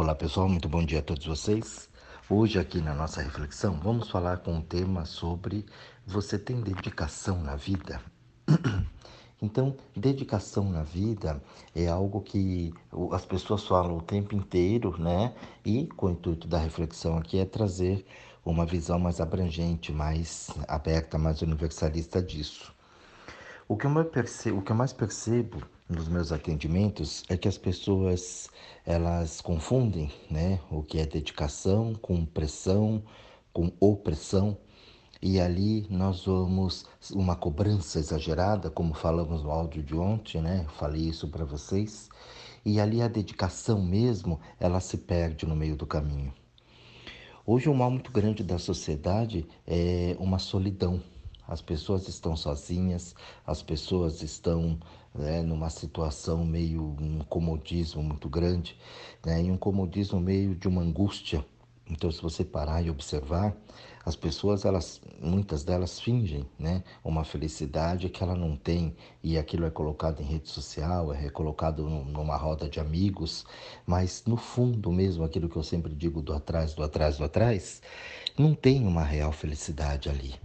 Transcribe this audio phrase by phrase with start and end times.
[0.00, 1.86] Olá pessoal, muito bom dia a todos vocês.
[2.30, 5.66] Hoje aqui na nossa reflexão vamos falar com um tema sobre
[6.06, 8.00] você tem dedicação na vida?
[9.42, 11.42] Então, dedicação na vida
[11.74, 12.72] é algo que
[13.12, 15.34] as pessoas falam o tempo inteiro, né?
[15.64, 18.04] E com o intuito da reflexão aqui é trazer
[18.44, 22.74] uma visão mais abrangente, mais aberta, mais universalista disso.
[23.70, 27.46] O que eu mais percebo, o que eu mais percebo nos meus atendimentos é que
[27.46, 28.50] as pessoas
[28.84, 33.00] elas confundem, né, o que é dedicação com pressão,
[33.52, 34.58] com opressão.
[35.22, 40.66] E ali nós vamos uma cobrança exagerada, como falamos no áudio de ontem, né?
[40.76, 42.08] falei isso para vocês.
[42.64, 46.34] E ali a dedicação mesmo, ela se perde no meio do caminho.
[47.46, 51.00] Hoje um mal muito grande da sociedade é uma solidão.
[51.50, 53.12] As pessoas estão sozinhas,
[53.44, 54.78] as pessoas estão
[55.12, 58.78] né, numa situação meio um comodismo muito grande,
[59.26, 61.44] né, e um comodismo meio de uma angústia.
[61.90, 63.56] Então, se você parar e observar,
[64.06, 69.66] as pessoas, elas, muitas delas fingem, né, uma felicidade que ela não tem e aquilo
[69.66, 73.44] é colocado em rede social, é colocado numa roda de amigos,
[73.84, 77.82] mas no fundo mesmo, aquilo que eu sempre digo do atrás, do atrás, do atrás,
[78.38, 80.36] não tem uma real felicidade ali.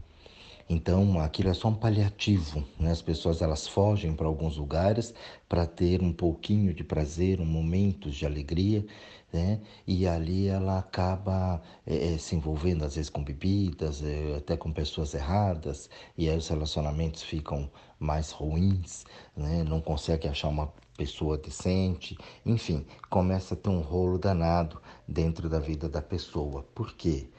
[0.68, 2.92] Então, aquilo é só um paliativo, né?
[2.92, 5.14] As pessoas elas fogem para alguns lugares
[5.48, 8.84] para ter um pouquinho de prazer, um momento de alegria,
[9.32, 9.62] né?
[9.86, 15.14] E ali ela acaba é, se envolvendo às vezes com bebidas, é, até com pessoas
[15.14, 19.06] erradas, e aí os relacionamentos ficam mais ruins,
[19.38, 19.64] né?
[19.64, 25.60] Não consegue achar uma pessoa decente, enfim, começa a ter um rolo danado dentro da
[25.60, 26.64] vida da pessoa.
[26.74, 27.30] Por quê?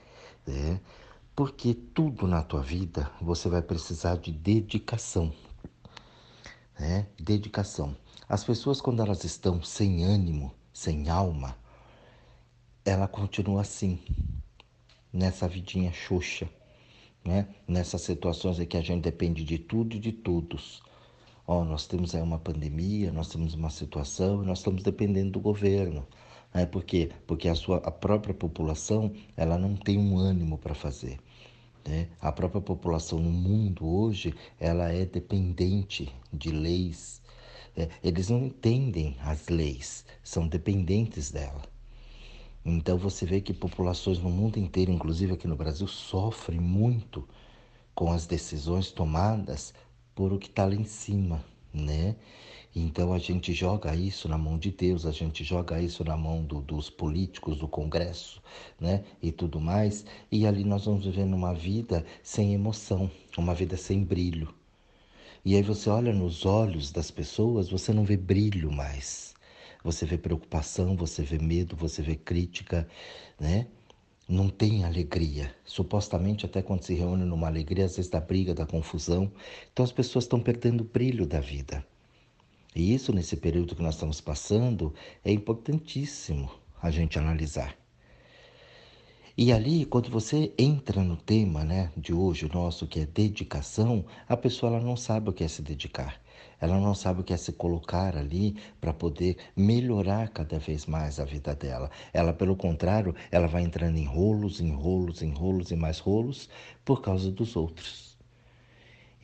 [0.46, 0.78] É,
[1.36, 5.30] porque tudo na tua vida você vai precisar de dedicação.
[6.80, 7.06] Né?
[7.20, 7.94] Dedicação.
[8.26, 11.54] As pessoas, quando elas estão sem ânimo, sem alma,
[12.86, 14.00] ela continua assim,
[15.12, 16.48] nessa vidinha xoxa,
[17.22, 17.46] né?
[17.68, 20.82] nessas situações em que a gente depende de tudo e de todos.
[21.46, 25.40] Ó, oh, nós temos aí uma pandemia, nós temos uma situação nós estamos dependendo do
[25.40, 26.06] governo.
[26.54, 26.64] Né?
[26.64, 27.10] Por quê?
[27.26, 31.20] Porque a, sua, a própria população ela não tem um ânimo para fazer.
[31.86, 32.08] Né?
[32.20, 37.22] A própria população no mundo hoje ela é dependente de leis.
[37.76, 41.62] É, eles não entendem as leis, são dependentes dela.
[42.64, 47.28] Então você vê que populações no mundo inteiro, inclusive aqui no Brasil, sofrem muito
[47.94, 49.72] com as decisões tomadas
[50.14, 52.16] por o que está lá em cima, né?
[52.74, 56.44] Então a gente joga isso na mão de Deus, a gente joga isso na mão
[56.44, 58.42] do, dos políticos, do Congresso,
[58.80, 59.04] né?
[59.22, 60.04] E tudo mais.
[60.30, 64.54] E ali nós vamos vivendo uma vida sem emoção, uma vida sem brilho.
[65.44, 69.34] E aí você olha nos olhos das pessoas, você não vê brilho mais.
[69.84, 72.88] Você vê preocupação, você vê medo, você vê crítica,
[73.38, 73.68] né?
[74.28, 75.54] Não tem alegria.
[75.64, 79.30] Supostamente, até quando se reúne numa alegria, às vezes da briga, da confusão.
[79.72, 81.86] Então as pessoas estão perdendo o brilho da vida.
[82.76, 84.92] E isso, nesse período que nós estamos passando,
[85.24, 86.50] é importantíssimo
[86.82, 87.74] a gente analisar.
[89.34, 94.36] E ali, quando você entra no tema né, de hoje, nosso, que é dedicação, a
[94.36, 96.20] pessoa ela não sabe o que é se dedicar.
[96.60, 101.18] Ela não sabe o que é se colocar ali para poder melhorar cada vez mais
[101.18, 101.90] a vida dela.
[102.12, 106.46] Ela, pelo contrário, ela vai entrando em rolos, em rolos, em rolos e mais rolos
[106.84, 108.05] por causa dos outros.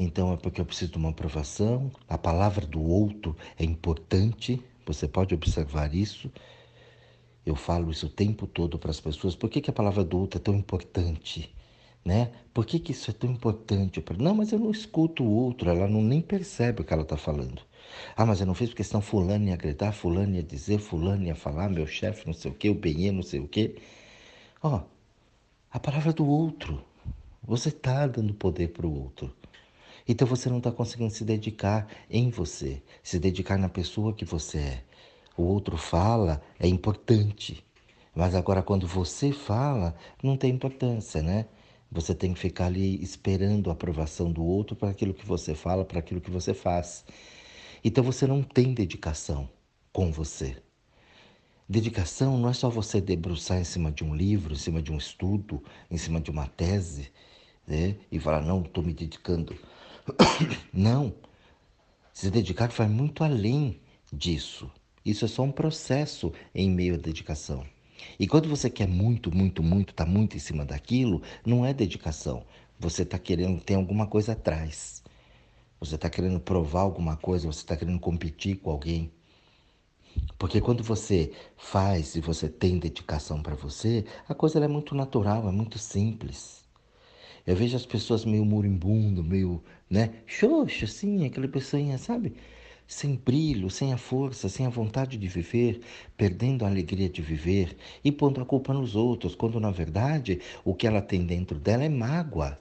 [0.03, 1.89] Então é porque eu preciso de uma aprovação.
[2.09, 6.29] A palavra do outro é importante, você pode observar isso.
[7.47, 9.37] Eu falo isso o tempo todo para as pessoas.
[9.37, 11.55] Por que, que a palavra do outro é tão importante?
[12.05, 12.33] Né?
[12.53, 14.03] Por que, que isso é tão importante?
[14.19, 17.17] Não, mas eu não escuto o outro, ela não nem percebe o que ela está
[17.17, 17.63] falando.
[18.17, 21.37] Ah, mas eu não fiz porque senão fulano ia agredar, fulano ia dizer, fulano ia
[21.37, 23.77] falar, meu chefe não sei o quê, o benê não sei o quê.
[24.61, 24.83] Ó,
[25.71, 26.83] a palavra do outro.
[27.45, 29.33] Você está dando poder para o outro.
[30.07, 34.59] Então você não está conseguindo se dedicar em você, se dedicar na pessoa que você
[34.59, 34.85] é.
[35.37, 37.65] O outro fala é importante,
[38.15, 41.47] mas agora quando você fala, não tem importância, né?
[41.91, 45.85] Você tem que ficar ali esperando a aprovação do outro para aquilo que você fala,
[45.85, 47.05] para aquilo que você faz.
[47.85, 49.49] Então você não tem dedicação
[49.93, 50.57] com você.
[51.69, 54.97] Dedicação não é só você debruçar em cima de um livro, em cima de um
[54.97, 57.11] estudo, em cima de uma tese,
[57.67, 57.97] né?
[58.11, 59.57] E falar, não, estou me dedicando.
[60.73, 61.15] Não.
[62.13, 63.81] Se dedicar vai muito além
[64.13, 64.71] disso.
[65.05, 67.65] Isso é só um processo em meio à dedicação.
[68.19, 72.45] E quando você quer muito, muito, muito, está muito em cima daquilo, não é dedicação.
[72.79, 75.03] Você está querendo, tem alguma coisa atrás.
[75.81, 79.13] Você está querendo provar alguma coisa, você está querendo competir com alguém.
[80.39, 85.49] Porque quando você faz e você tem dedicação para você, a coisa é muito natural,
[85.49, 86.62] é muito simples.
[87.47, 92.35] Eu vejo as pessoas meio moribundo, meio, né, xoxa, assim, aquela pessoinha, sabe?
[92.87, 95.81] Sem brilho, sem a força, sem a vontade de viver,
[96.17, 100.75] perdendo a alegria de viver e pondo a culpa nos outros, quando na verdade o
[100.75, 102.59] que ela tem dentro dela é mágoa,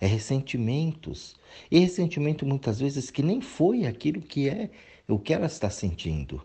[0.00, 1.36] é ressentimentos.
[1.70, 4.70] E ressentimento muitas vezes que nem foi aquilo que é
[5.08, 6.42] o que ela está sentindo.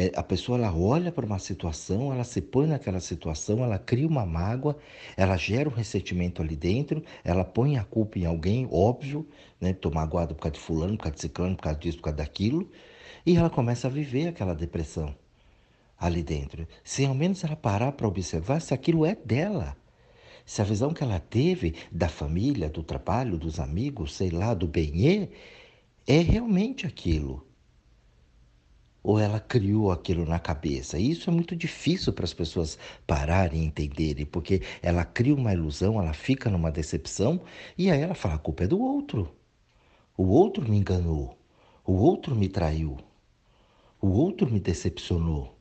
[0.00, 4.06] É, a pessoa ela olha para uma situação, ela se põe naquela situação, ela cria
[4.06, 4.78] uma mágoa,
[5.16, 9.26] ela gera um ressentimento ali dentro, ela põe a culpa em alguém, óbvio,
[9.60, 9.72] né?
[9.72, 12.18] Tô magoado por causa de fulano, por causa de ciclano, por causa disso, por causa
[12.18, 12.70] daquilo,
[13.26, 15.12] e ela começa a viver aquela depressão
[15.98, 16.64] ali dentro.
[16.84, 19.76] Se ao menos ela parar para observar se aquilo é dela.
[20.46, 24.68] Se a visão que ela teve da família, do trabalho, dos amigos, sei lá, do
[24.68, 25.28] bem
[26.06, 27.47] é realmente aquilo
[29.08, 30.98] ou ela criou aquilo na cabeça.
[30.98, 35.50] E isso é muito difícil para as pessoas pararem e entenderem, porque ela cria uma
[35.50, 37.40] ilusão, ela fica numa decepção
[37.78, 39.34] e aí ela fala: a culpa é do outro.
[40.14, 41.38] O outro me enganou,
[41.86, 42.98] o outro me traiu,
[43.98, 45.56] o outro me decepcionou.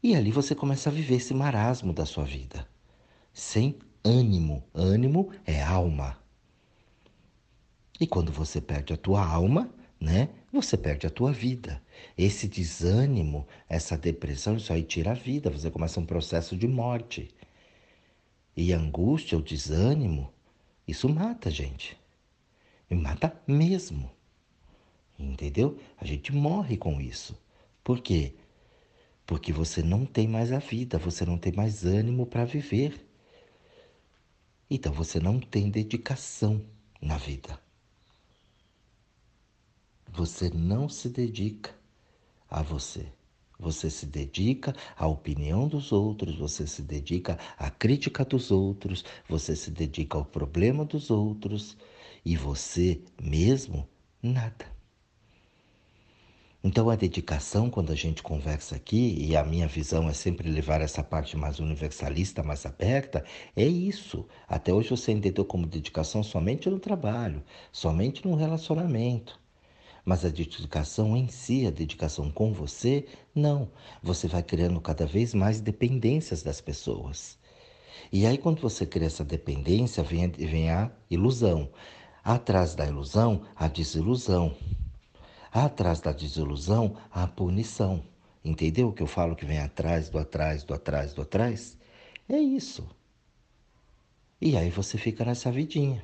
[0.00, 2.64] E ali você começa a viver esse marasmo da sua vida,
[3.32, 4.62] sem ânimo.
[4.72, 6.16] Ânimo é alma.
[7.98, 9.68] E quando você perde a tua alma,
[10.00, 10.28] né?
[10.52, 11.82] Você perde a tua vida.
[12.16, 15.50] Esse desânimo, essa depressão, isso aí tira a vida.
[15.50, 17.30] Você começa um processo de morte.
[18.56, 20.32] E a angústia, o desânimo,
[20.86, 21.96] isso mata a gente.
[22.90, 24.10] E mata mesmo.
[25.18, 25.78] Entendeu?
[25.98, 27.36] A gente morre com isso.
[27.82, 28.34] Por quê?
[29.26, 33.04] Porque você não tem mais a vida, você não tem mais ânimo para viver.
[34.70, 36.64] Então você não tem dedicação
[37.00, 37.65] na vida
[40.16, 41.74] você não se dedica
[42.48, 43.06] a você.
[43.58, 49.54] Você se dedica à opinião dos outros, você se dedica à crítica dos outros, você
[49.54, 51.76] se dedica ao problema dos outros
[52.24, 53.86] e você mesmo
[54.22, 54.64] nada.
[56.64, 60.80] Então a dedicação, quando a gente conversa aqui, e a minha visão é sempre levar
[60.80, 63.22] essa parte mais universalista, mais aberta,
[63.54, 64.26] é isso.
[64.48, 69.45] Até hoje você entendeu como dedicação somente no trabalho, somente no relacionamento.
[70.06, 73.68] Mas a dedicação em si, a dedicação com você, não.
[74.00, 77.36] Você vai criando cada vez mais dependências das pessoas.
[78.12, 81.68] E aí, quando você cria essa dependência, vem, vem a ilusão.
[82.22, 84.56] Atrás da ilusão, a desilusão.
[85.50, 88.04] Atrás da desilusão, a punição.
[88.44, 91.76] Entendeu o que eu falo que vem atrás, do atrás, do atrás, do atrás?
[92.28, 92.88] É isso.
[94.40, 96.00] E aí você fica nessa vidinha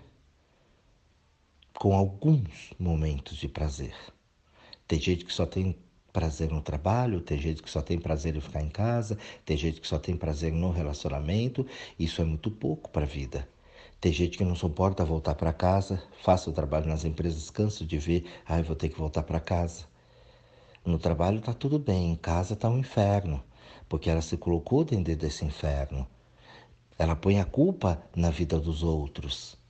[1.78, 3.94] com alguns momentos de prazer.
[4.86, 5.76] Tem gente que só tem
[6.12, 9.80] prazer no trabalho, tem gente que só tem prazer em ficar em casa, tem gente
[9.80, 11.66] que só tem prazer no relacionamento.
[11.98, 13.48] Isso é muito pouco para a vida.
[14.00, 17.98] Tem gente que não suporta voltar para casa, faça o trabalho nas empresas, canso de
[17.98, 19.84] ver, ai, ah, vou ter que voltar para casa.
[20.84, 23.42] No trabalho está tudo bem, em casa está um inferno,
[23.88, 26.06] porque ela se colocou dentro desse inferno.
[26.98, 29.61] Ela põe a culpa na vida dos outros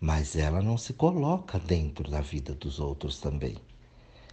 [0.00, 3.56] mas ela não se coloca dentro da vida dos outros também.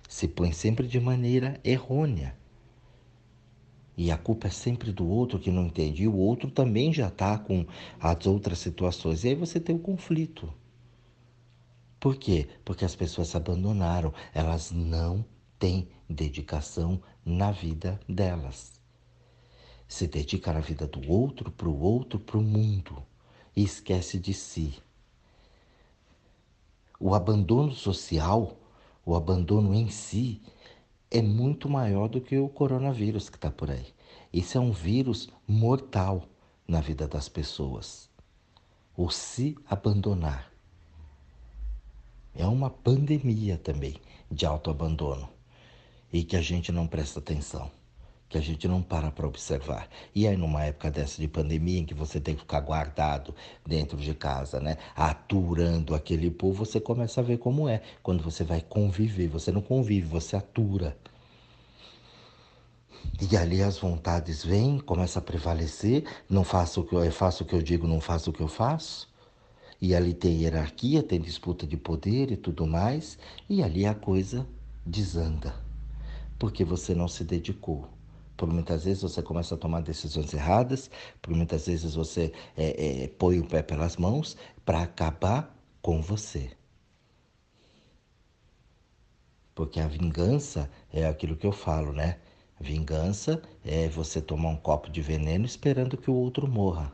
[0.08, 2.36] Se põe sempre de maneira errônea.
[3.98, 6.04] E a culpa é sempre do outro que não entende.
[6.04, 7.66] E o outro também já está com
[8.00, 9.24] as outras situações.
[9.24, 10.54] E aí você tem o um conflito.
[12.00, 12.48] Por quê?
[12.64, 14.14] Porque as pessoas se abandonaram.
[14.34, 15.26] Elas não
[15.58, 18.80] têm dedicação na vida delas.
[19.88, 23.02] Se dedica na vida do outro, para o outro, para o mundo.
[23.56, 24.76] E esquece de si
[27.00, 28.58] o abandono social,
[29.06, 30.42] o abandono em si,
[31.12, 33.88] é muito maior do que o coronavírus que está por aí.
[34.34, 36.28] Esse é um vírus mortal
[36.68, 38.10] na vida das pessoas.
[38.98, 40.52] O se abandonar.
[42.34, 43.96] É uma pandemia também
[44.30, 45.30] de autoabandono
[46.12, 47.72] e que a gente não presta atenção
[48.36, 49.88] que a gente não para para observar.
[50.14, 53.34] E aí, numa época dessa de pandemia, em que você tem que ficar guardado
[53.66, 57.82] dentro de casa, né, aturando aquele povo, você começa a ver como é.
[58.04, 60.98] Quando você vai conviver, você não convive, você atura.
[63.22, 67.48] E ali as vontades vêm, começa a prevalecer, não faço o que eu faço o
[67.48, 69.08] que eu digo, não faço o que eu faço.
[69.82, 73.18] E ali tem hierarquia, tem disputa de poder e tudo mais,
[73.50, 74.46] e ali a coisa
[74.86, 75.56] desanda,
[76.38, 77.96] porque você não se dedicou
[78.38, 80.90] por muitas vezes você começa a tomar decisões erradas,
[81.22, 86.52] por muitas vezes você é, é, põe o pé pelas mãos para acabar com você.
[89.54, 92.20] Porque a vingança é aquilo que eu falo, né?
[92.60, 96.92] Vingança é você tomar um copo de veneno esperando que o outro morra.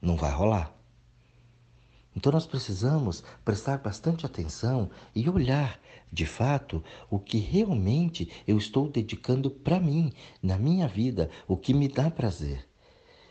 [0.00, 0.77] Não vai rolar.
[2.18, 5.78] Então nós precisamos prestar bastante atenção e olhar,
[6.12, 11.72] de fato, o que realmente eu estou dedicando para mim, na minha vida, o que
[11.72, 12.68] me dá prazer.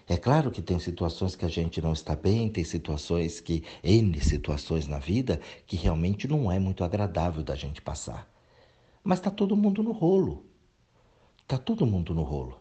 [0.08, 4.22] É claro que tem situações que a gente não está bem, tem situações que, N
[4.22, 8.26] situações na vida, que realmente não é muito agradável da gente passar.
[9.04, 10.46] Mas está todo mundo no rolo.
[11.42, 12.58] Está todo mundo no rolo.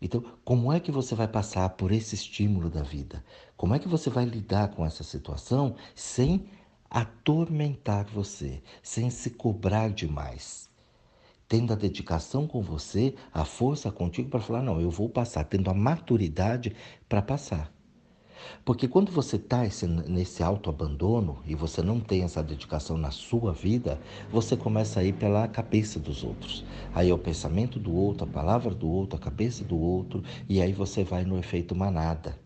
[0.00, 3.24] Então, como é que você vai passar por esse estímulo da vida?
[3.56, 6.46] Como é que você vai lidar com essa situação sem
[6.88, 10.70] atormentar você, sem se cobrar demais?
[11.50, 15.68] tendo a dedicação com você, a força contigo para falar: não, eu vou passar, tendo
[15.68, 16.76] a maturidade
[17.08, 17.72] para passar.
[18.64, 19.62] Porque quando você está
[20.08, 25.14] nesse autoabandono e você não tem essa dedicação na sua vida, você começa a ir
[25.14, 26.64] pela cabeça dos outros.
[26.92, 30.60] Aí é o pensamento do outro, a palavra do outro, a cabeça do outro, e
[30.60, 32.38] aí você vai no efeito manada.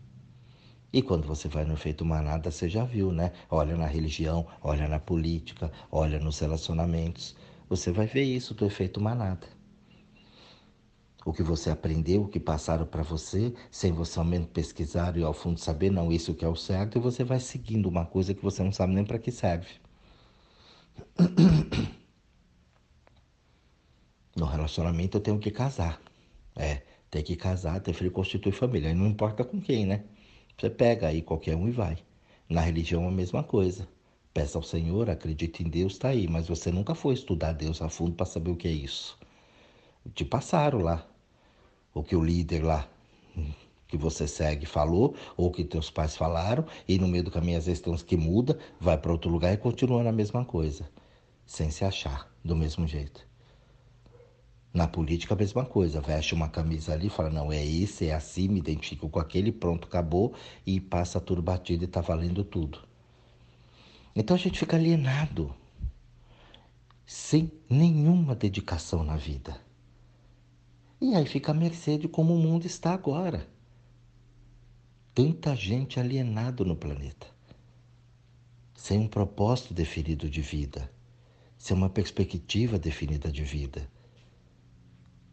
[0.91, 3.31] E quando você vai no efeito manada, você já viu, né?
[3.49, 7.35] Olha na religião, olha na política, olha nos relacionamentos.
[7.69, 9.54] Você vai ver isso do efeito manada.
[11.25, 15.23] O que você aprendeu, o que passaram para você, sem você ao menos pesquisar e
[15.23, 18.33] ao fundo saber, não, isso que é o certo, e você vai seguindo uma coisa
[18.33, 19.67] que você não sabe nem para que serve.
[24.35, 26.01] No relacionamento eu tenho que casar.
[26.57, 28.89] É, tem que casar, ter filho, constituir família.
[28.89, 30.03] E não importa com quem, né?
[30.57, 31.97] Você pega aí qualquer um e vai.
[32.49, 33.87] Na religião é a mesma coisa.
[34.33, 37.89] Peça ao Senhor, acredite em Deus, está aí, mas você nunca foi estudar Deus a
[37.89, 39.17] fundo para saber o que é isso.
[40.13, 41.07] Te passaram lá.
[41.95, 42.87] O que o líder lá
[43.87, 47.65] que você segue falou, ou que teus pais falaram, e no meio do caminho às
[47.65, 50.89] vezes tem uns que muda, vai para outro lugar e continua na mesma coisa,
[51.45, 53.25] sem se achar do mesmo jeito.
[54.73, 58.49] Na política a mesma coisa, veste uma camisa ali, fala, não, é esse, é assim,
[58.49, 60.33] me identifico com aquele, pronto, acabou,
[60.65, 62.79] e passa tudo batido e está valendo tudo.
[64.13, 65.55] Então a gente fica alienado,
[67.05, 69.64] sem nenhuma dedicação na vida.
[70.99, 73.47] E aí fica à mercê de como o mundo está agora.
[75.13, 77.27] Tanta gente alienado no planeta,
[78.73, 80.91] sem um propósito definido de vida,
[81.57, 83.89] sem uma perspectiva definida de vida.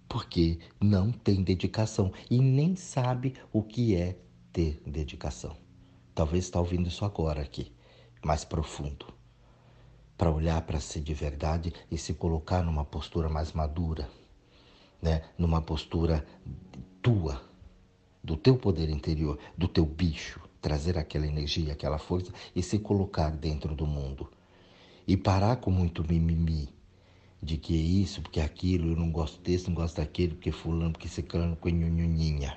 [0.09, 4.19] Porque não tem dedicação e nem sabe o que é
[4.53, 5.57] ter dedicação.
[6.15, 7.73] Talvez está ouvindo isso agora aqui
[8.25, 9.07] mais profundo,
[10.17, 14.09] para olhar para si de verdade e se colocar numa postura mais madura,
[15.03, 15.23] né?
[15.37, 16.25] numa postura
[17.03, 17.43] tua,
[18.23, 23.31] do teu poder interior, do teu bicho, trazer aquela energia, aquela força e se colocar
[23.31, 24.31] dentro do mundo.
[25.07, 26.69] E parar com muito mimimi,
[27.43, 30.53] de que é isso, porque é aquilo, eu não gosto desse, não gosto daquele, porque
[30.53, 32.57] fulano, porque ciclano, com nhunhuninha.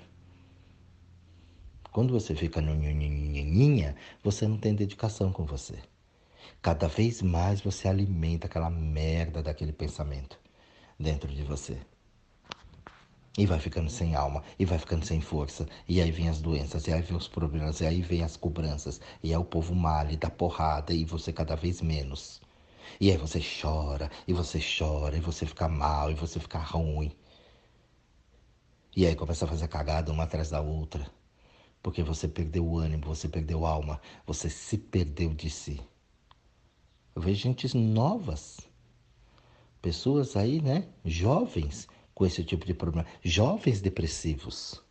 [1.92, 5.80] Quando você fica no nhinhinha, você não tem dedicação com você.
[6.62, 10.38] Cada vez mais você alimenta aquela merda daquele pensamento
[11.00, 11.80] dentro de você.
[13.38, 16.88] E vai ficando sem alma, e vai ficando sem força, e aí vem as doenças,
[16.88, 20.10] e aí vem os problemas, e aí vem as cobranças, e aí o povo mal,
[20.10, 22.42] e dá porrada, e você cada vez menos.
[23.00, 27.12] E aí você chora, e você chora, e você fica mal, e você fica ruim.
[28.96, 31.06] E aí começa a fazer cagada uma atrás da outra
[31.86, 35.80] porque você perdeu o ânimo, você perdeu a alma, você se perdeu de si.
[37.16, 38.58] Eu vejo gente novas,
[39.84, 44.82] pessoas aí, né, jovens com esse tipo de problema, jovens depressivos.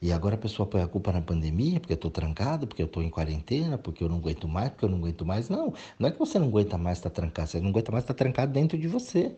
[0.00, 2.86] E agora a pessoa põe a culpa na pandemia, porque eu estou trancado, porque eu
[2.86, 5.48] estou em quarentena, porque eu não aguento mais, porque eu não aguento mais.
[5.48, 8.04] Não, não é que você não aguenta mais estar tá trancado, você não aguenta mais
[8.04, 9.36] estar tá trancado dentro de você.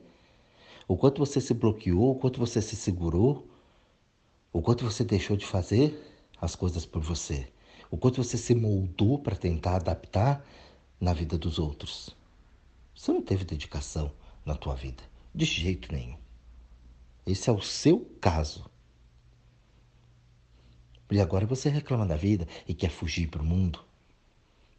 [0.87, 3.49] O quanto você se bloqueou, o quanto você se segurou,
[4.53, 5.99] o quanto você deixou de fazer
[6.41, 7.49] as coisas por você.
[7.91, 10.45] O quanto você se moldou para tentar adaptar
[11.01, 12.15] na vida dos outros.
[12.95, 14.13] Você não teve dedicação
[14.45, 15.03] na tua vida,
[15.35, 16.24] de jeito nenhum.
[17.27, 18.71] Esse é o seu caso.
[21.11, 23.81] E agora você reclama da vida e quer fugir para o mundo.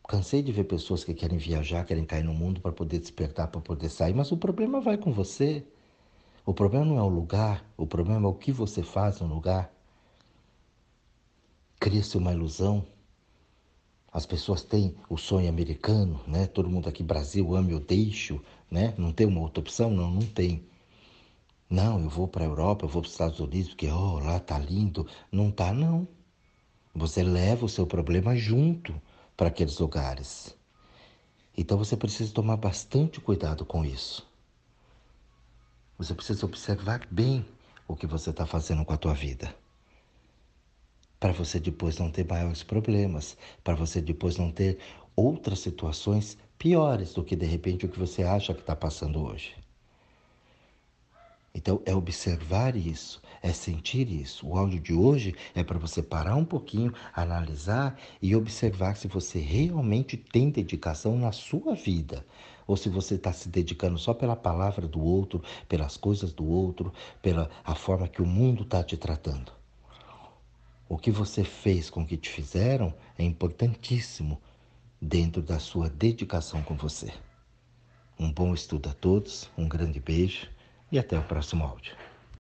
[0.08, 3.62] Cansei de ver pessoas que querem viajar, querem cair no mundo para poder despertar, para
[3.62, 5.66] poder sair, mas o problema vai com você.
[6.46, 9.76] O problema não é o lugar, o problema é o que você faz no lugar
[11.86, 12.84] cria-se uma ilusão.
[14.12, 16.48] As pessoas têm o sonho americano, né?
[16.48, 18.96] Todo mundo aqui Brasil ame ou deixo, né?
[18.98, 19.92] Não tem uma outra opção?
[19.92, 20.66] Não, não tem.
[21.70, 24.40] Não, eu vou para a Europa, eu vou para os Estados Unidos, porque oh, lá
[24.40, 25.08] tá lindo.
[25.32, 26.08] Não tá, não.
[26.94, 28.94] Você leva o seu problema junto
[29.36, 30.56] para aqueles lugares.
[31.58, 34.26] Então você precisa tomar bastante cuidado com isso.
[35.98, 37.46] Você precisa observar bem
[37.88, 39.56] o que você está fazendo com a tua vida.
[41.20, 44.78] Para você depois não ter maiores problemas, para você depois não ter
[45.16, 49.56] outras situações piores do que de repente o que você acha que está passando hoje.
[51.58, 54.46] Então, é observar isso, é sentir isso.
[54.46, 59.40] O áudio de hoje é para você parar um pouquinho, analisar e observar se você
[59.40, 62.26] realmente tem dedicação na sua vida.
[62.68, 66.92] Ou se você está se dedicando só pela palavra do outro, pelas coisas do outro,
[67.22, 69.54] pela a forma que o mundo está te tratando.
[70.90, 74.42] O que você fez com o que te fizeram é importantíssimo
[75.02, 77.14] dentro da sua dedicação com você.
[78.20, 80.54] Um bom estudo a todos, um grande beijo
[80.92, 81.96] e até o próximo áudio.